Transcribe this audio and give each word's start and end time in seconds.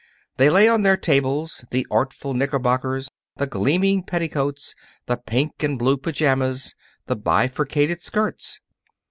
They 0.37 0.49
lay 0.49 0.67
on 0.67 0.81
their 0.81 0.97
tables, 0.97 1.63
the 1.69 1.85
artful 1.91 2.33
knickerbockers, 2.33 3.07
the 3.37 3.45
gleaming 3.45 4.01
petticoats, 4.01 4.73
the 5.05 5.15
pink 5.17 5.61
and 5.61 5.77
blue 5.77 5.95
pajamas, 5.97 6.73
the 7.05 7.15
bifurcated 7.15 8.01
skirts. 8.01 8.59